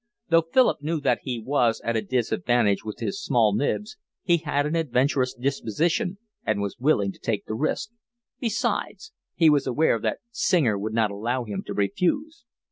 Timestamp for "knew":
0.81-0.99